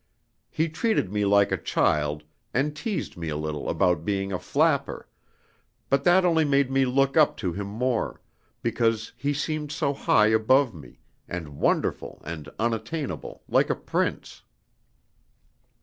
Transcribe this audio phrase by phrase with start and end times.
[0.49, 2.23] He treated me like a child,
[2.55, 5.07] and teased me a little about being a 'flapper,'
[5.91, 8.19] but that only made me look up to him more,
[8.63, 14.41] because he seemed so high above me, and wonderful and unattainable, like a prince.